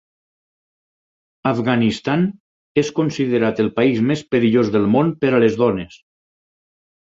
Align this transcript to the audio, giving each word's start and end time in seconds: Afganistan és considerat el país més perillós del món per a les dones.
Afganistan 1.49 2.23
és 2.83 2.91
considerat 3.01 3.63
el 3.65 3.71
país 3.77 4.03
més 4.13 4.25
perillós 4.33 4.75
del 4.79 4.91
món 4.97 5.15
per 5.23 5.33
a 5.37 5.45
les 5.47 5.63
dones. 5.63 6.03